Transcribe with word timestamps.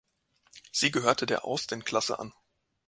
Sie 0.71 0.89
gehörte 0.89 1.27
der 1.27 1.45
Austin-Klasse 1.45 2.17
an. 2.17 2.33